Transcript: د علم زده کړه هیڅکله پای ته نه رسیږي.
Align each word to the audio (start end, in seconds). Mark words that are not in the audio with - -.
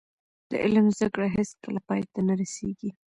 د 0.49 0.51
علم 0.63 0.85
زده 0.97 1.07
کړه 1.13 1.27
هیڅکله 1.37 1.79
پای 1.87 2.01
ته 2.13 2.19
نه 2.27 2.33
رسیږي. 2.41 2.89